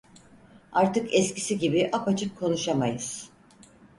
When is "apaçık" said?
1.93-2.39